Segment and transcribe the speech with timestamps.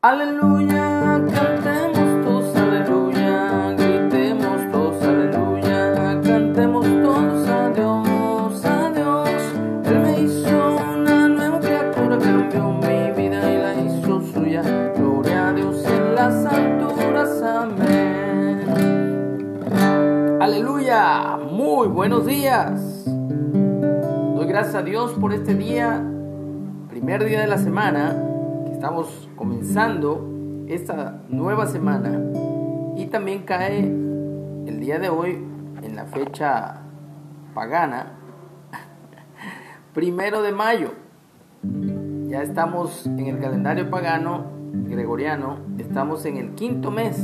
[0.00, 9.28] Aleluya, cantemos todos aleluya, gritemos todos aleluya, cantemos todos a Dios, a Dios.
[9.86, 14.62] Él me hizo una nueva criatura, cambió mi vida y la hizo suya.
[14.94, 18.60] Gloria a Dios en las alturas, amén.
[20.40, 23.04] Aleluya, muy buenos días.
[23.04, 26.04] Doy gracias a Dios por este día,
[26.88, 28.27] primer día de la semana
[28.78, 30.24] Estamos comenzando
[30.68, 32.22] esta nueva semana
[32.96, 35.44] y también cae el día de hoy
[35.82, 36.82] en la fecha
[37.54, 38.12] pagana,
[39.94, 40.92] primero de mayo.
[42.28, 47.18] Ya estamos en el calendario pagano gregoriano, estamos en el quinto mes,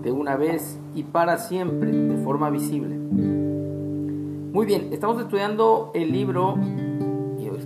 [0.02, 3.61] de una vez y para siempre, de forma visible.
[4.52, 6.58] Muy bien, estamos estudiando el libro,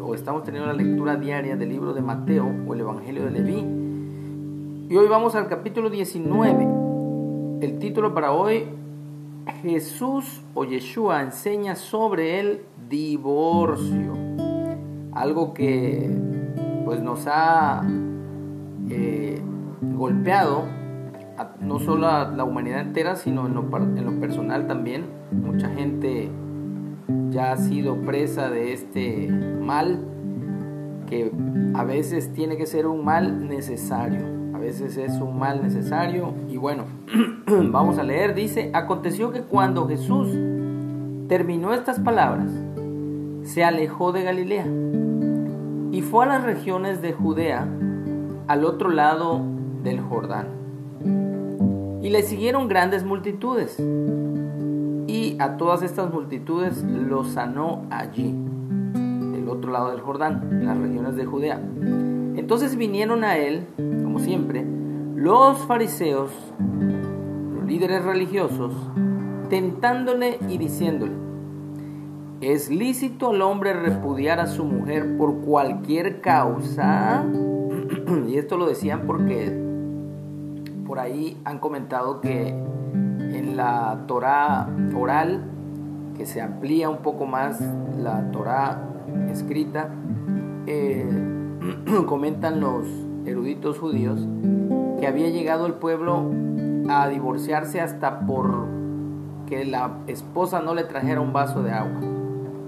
[0.03, 4.93] o estamos teniendo la lectura diaria del libro de Mateo o el Evangelio de Leví.
[4.93, 6.67] Y hoy vamos al capítulo 19.
[7.61, 8.67] El título para hoy,
[9.63, 14.13] Jesús o Yeshua enseña sobre el divorcio.
[15.11, 16.07] Algo que
[16.85, 17.81] pues nos ha
[18.91, 19.41] eh,
[19.81, 20.65] golpeado
[21.61, 25.05] no solo a la humanidad entera, sino en lo, en lo personal también.
[25.31, 26.29] Mucha gente
[27.29, 29.99] ya ha sido presa de este mal
[31.07, 31.31] que
[31.75, 34.25] a veces tiene que ser un mal necesario.
[34.53, 36.33] A veces es un mal necesario.
[36.49, 36.85] Y bueno,
[37.47, 38.33] vamos a leer.
[38.33, 40.29] Dice, aconteció que cuando Jesús
[41.27, 42.51] terminó estas palabras,
[43.43, 44.65] se alejó de Galilea
[45.91, 47.67] y fue a las regiones de Judea,
[48.47, 49.41] al otro lado
[49.83, 50.47] del Jordán.
[52.01, 53.77] Y le siguieron grandes multitudes
[55.15, 58.35] y a todas estas multitudes los sanó allí,
[59.31, 61.61] del otro lado del Jordán, en las regiones de Judea.
[62.35, 64.65] Entonces vinieron a él, como siempre,
[65.15, 66.31] los fariseos,
[67.55, 68.73] los líderes religiosos,
[69.49, 71.13] tentándole y diciéndole,
[72.41, 77.23] ¿es lícito al hombre repudiar a su mujer por cualquier causa?
[78.27, 79.63] y esto lo decían porque
[80.85, 82.53] por ahí han comentado que
[83.55, 85.43] la Torah oral,
[86.17, 87.61] que se amplía un poco más
[87.97, 88.81] la Torah
[89.29, 89.89] escrita,
[90.67, 91.05] eh,
[92.07, 92.87] comentan los
[93.25, 94.27] eruditos judíos
[94.99, 96.31] que había llegado el pueblo
[96.89, 98.67] a divorciarse hasta por
[99.47, 101.99] que la esposa no le trajera un vaso de agua.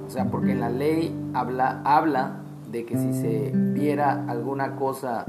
[0.06, 2.38] O sea, porque la ley habla, habla
[2.72, 5.26] de que si se viera alguna cosa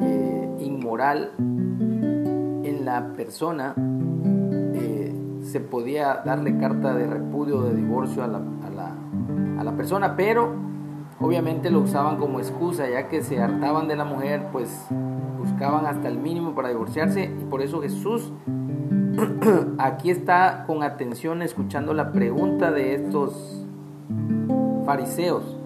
[0.00, 3.74] eh, inmoral en la persona,
[5.52, 8.40] se podía darle carta de repudio de divorcio a la,
[9.58, 10.54] a la, persona, pero
[11.20, 14.86] obviamente lo usaban como excusa, ya que se hartaban de la mujer, pues
[15.38, 18.32] buscaban hasta el mínimo para divorciarse y por eso Jesús
[19.78, 23.66] aquí está con atención escuchando la pregunta de estos
[24.86, 25.58] fariseos,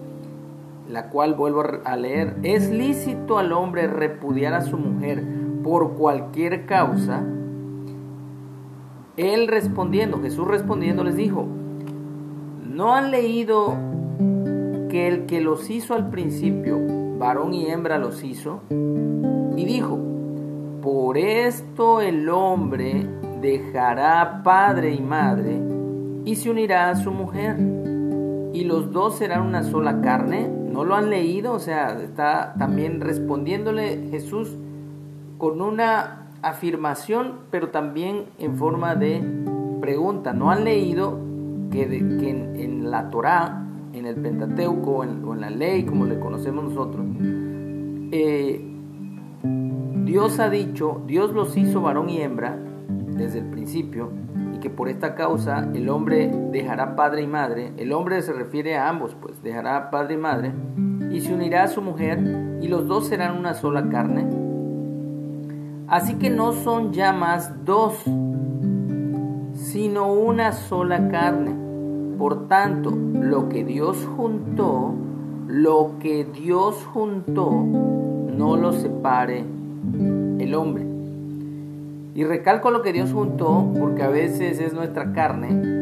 [0.89, 5.23] la cual vuelvo a leer, ¿es lícito al hombre repudiar a su mujer
[5.63, 7.23] por cualquier causa?
[9.17, 11.47] Él respondiendo, Jesús respondiendo les dijo,
[12.63, 13.75] ¿no han leído
[14.89, 16.77] que el que los hizo al principio,
[17.17, 18.61] varón y hembra los hizo?
[18.69, 19.97] Y dijo,
[20.83, 23.07] por esto el hombre
[23.41, 25.59] dejará padre y madre
[26.23, 27.57] y se unirá a su mujer
[28.53, 30.47] y los dos serán una sola carne.
[30.47, 31.53] ¿No lo han leído?
[31.53, 34.55] O sea, está también respondiéndole Jesús
[35.39, 39.21] con una afirmación, pero también en forma de
[39.81, 40.33] pregunta.
[40.33, 41.19] ¿No han leído
[41.71, 47.05] que, en, la Torá, en el Pentateuco o en, la ley como le conocemos nosotros,
[48.11, 48.63] eh,
[50.05, 52.57] Dios ha dicho, Dios los hizo varón y hembra
[52.87, 54.11] desde el principio
[54.55, 58.77] y que por esta causa el hombre dejará padre y madre, el hombre se refiere
[58.77, 60.53] a ambos, pues dejará padre y madre
[61.11, 62.19] y se unirá a su mujer
[62.61, 64.46] y los dos serán una sola carne.
[65.87, 67.93] Así que no son ya más dos,
[69.53, 71.55] sino una sola carne.
[72.17, 74.93] Por tanto, lo que Dios juntó,
[75.47, 79.45] lo que Dios juntó, no lo separe
[80.39, 80.85] el hombre.
[82.15, 85.77] Y recalco lo que Dios juntó porque a veces es nuestra carne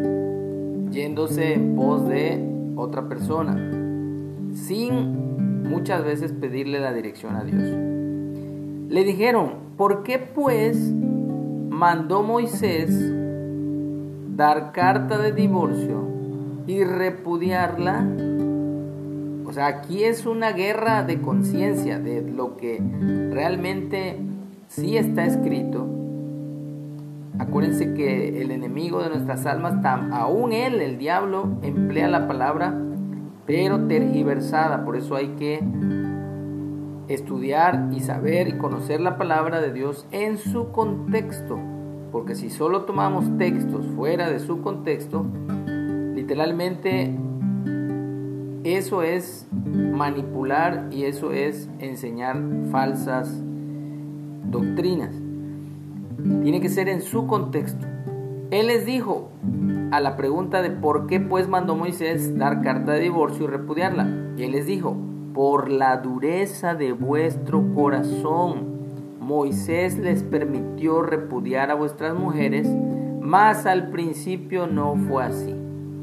[0.92, 3.54] yéndose en pos de otra persona,
[4.54, 7.94] sin muchas veces pedirle la dirección a Dios.
[8.95, 10.77] Le dijeron, ¿por qué pues
[11.69, 12.97] mandó Moisés
[14.38, 16.07] dar carta de divorcio
[16.65, 18.07] y repudiarla?
[19.45, 22.81] O sea, aquí es una guerra de conciencia de lo que
[23.33, 24.18] realmente
[24.69, 25.86] sí está escrito
[27.38, 29.74] Acuérdense que el enemigo de nuestras almas,
[30.13, 32.74] aún él, el diablo, emplea la palabra,
[33.45, 34.86] pero tergiversada.
[34.86, 35.59] Por eso hay que
[37.07, 41.60] estudiar y saber y conocer la palabra de Dios en su contexto.
[42.12, 45.25] Porque si solo tomamos textos fuera de su contexto,
[46.16, 47.13] literalmente
[48.63, 52.42] eso es manipular y eso es enseñar
[52.72, 53.42] falsas
[54.50, 55.13] doctrinas.
[56.42, 57.86] Tiene que ser en su contexto.
[58.52, 59.30] Él les dijo
[59.92, 64.07] a la pregunta de por qué pues mandó Moisés dar carta de divorcio y repudiarla.
[64.38, 64.96] Y él les dijo,
[65.36, 68.74] por la dureza de vuestro corazón.
[69.20, 72.70] Moisés les permitió repudiar a vuestras mujeres,
[73.20, 75.54] mas al principio no fue así.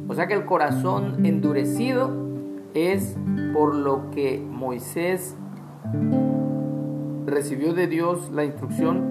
[0.06, 2.10] O sea que el corazón endurecido
[2.74, 3.16] es
[3.54, 5.34] por lo que Moisés
[7.24, 9.02] recibió de Dios la instrucción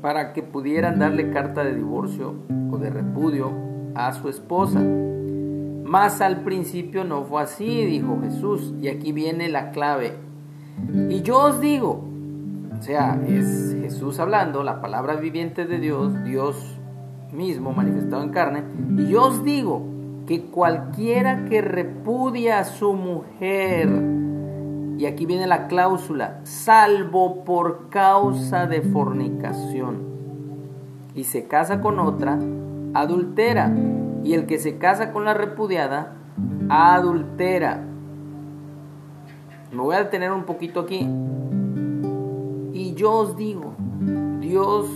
[0.00, 2.36] para que pudieran darle carta de divorcio
[2.70, 3.52] o de repudio
[3.94, 4.80] a su esposa.
[5.86, 10.14] Mas al principio no fue así, dijo Jesús, y aquí viene la clave.
[11.08, 12.04] Y yo os digo,
[12.76, 16.76] o sea, es Jesús hablando, la palabra viviente de Dios, Dios
[17.32, 18.64] mismo manifestado en carne,
[18.96, 19.82] y yo os digo
[20.26, 23.88] que cualquiera que repudia a su mujer,
[24.98, 29.98] y aquí viene la cláusula, salvo por causa de fornicación.
[31.14, 32.38] Y se casa con otra,
[32.94, 33.72] adultera.
[34.26, 36.14] Y el que se casa con la repudiada,
[36.68, 37.84] adultera.
[39.70, 41.08] Me voy a detener un poquito aquí.
[42.72, 43.74] Y yo os digo,
[44.40, 44.88] Dios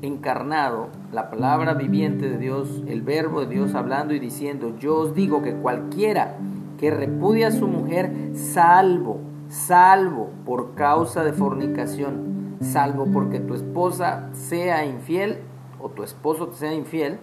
[0.00, 5.14] encarnado, la palabra viviente de Dios, el verbo de Dios hablando y diciendo, yo os
[5.14, 6.36] digo que cualquiera
[6.78, 14.28] que repudia a su mujer, salvo salvo por causa de fornicación, salvo porque tu esposa
[14.32, 15.38] sea infiel
[15.80, 17.18] o tu esposo te sea infiel,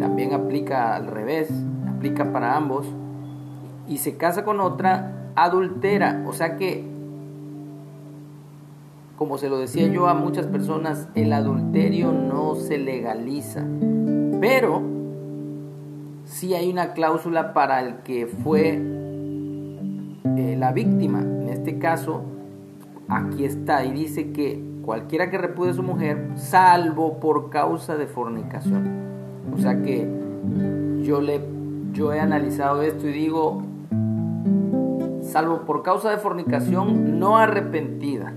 [0.00, 1.50] también aplica al revés,
[1.88, 2.86] aplica para ambos,
[3.88, 6.84] y se casa con otra adultera, o sea que,
[9.16, 13.64] como se lo decía yo a muchas personas, el adulterio no se legaliza,
[14.40, 14.82] pero
[16.24, 18.74] sí hay una cláusula para el que fue
[20.36, 21.20] eh, la víctima.
[21.20, 22.24] En este caso,
[23.08, 28.06] aquí está y dice que cualquiera que repudie a su mujer, salvo por causa de
[28.06, 28.88] fornicación.
[29.52, 30.08] O sea que
[31.02, 31.40] yo, le,
[31.92, 33.62] yo he analizado esto y digo,
[35.22, 38.32] salvo por causa de fornicación no arrepentida.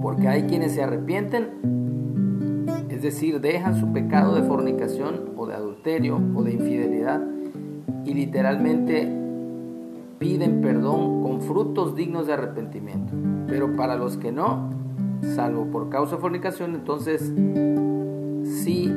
[0.00, 6.20] Porque hay quienes se arrepienten, es decir, dejan su pecado de fornicación o de adulterio
[6.36, 7.20] o de infidelidad
[8.04, 9.12] y literalmente
[10.20, 13.12] piden perdón con frutos dignos de arrepentimiento.
[13.48, 14.67] Pero para los que no,
[15.22, 17.32] salvo por causa de fornicación, entonces
[18.44, 18.92] sí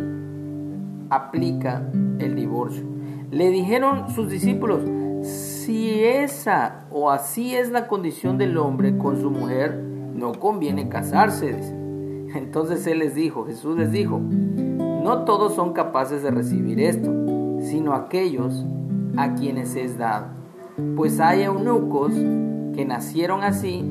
[1.10, 1.88] aplica
[2.20, 2.84] el divorcio.
[3.32, 4.82] Le dijeron sus discípulos,
[5.26, 9.82] si esa o así es la condición del hombre con su mujer,
[10.14, 11.56] no conviene casarse.
[12.34, 17.12] Entonces él les dijo, Jesús les dijo, no todos son capaces de recibir esto,
[17.60, 18.66] sino aquellos
[19.18, 20.42] a quienes es dado
[20.96, 23.84] pues hay eunucos que nacieron así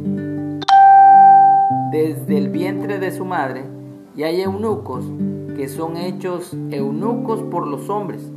[1.90, 3.64] desde el vientre de su madre,
[4.16, 5.04] y hay eunucos
[5.56, 8.30] que son hechos eunucos por los hombres,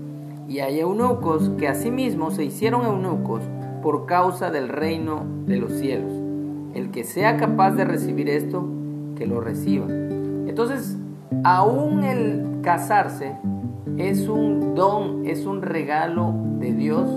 [0.48, 3.42] y hay eunucos que asimismo se hicieron eunucos
[3.82, 6.12] por causa del reino de los cielos.
[6.74, 8.68] El que sea capaz de recibir esto,
[9.16, 9.86] que lo reciba.
[9.90, 10.98] Entonces,
[11.44, 13.38] aún el casarse
[13.98, 17.10] es un don, es un regalo de Dios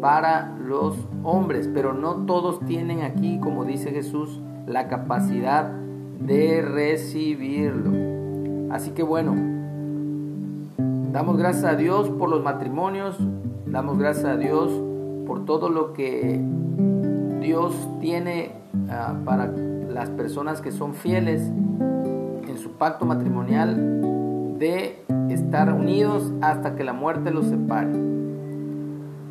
[0.00, 5.70] para los hombres, pero no todos tienen aquí, como dice Jesús, la capacidad
[6.20, 8.72] de recibirlo.
[8.72, 9.34] Así que bueno,
[11.12, 13.16] damos gracias a Dios por los matrimonios,
[13.66, 14.72] damos gracias a Dios
[15.26, 16.40] por todo lo que
[17.40, 18.52] Dios tiene
[18.90, 26.74] ah, para las personas que son fieles en su pacto matrimonial de estar unidos hasta
[26.74, 27.92] que la muerte los separe.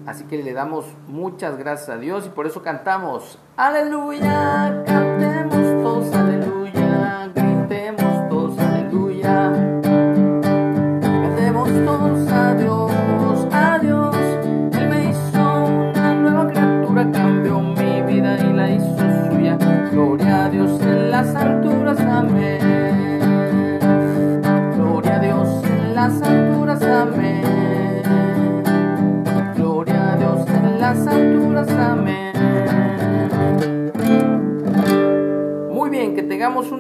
[0.05, 4.83] Así que le damos muchas gracias a Dios y por eso cantamos, aleluya,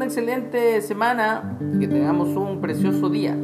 [0.03, 3.37] una excelente semana, que tengamos un precioso día.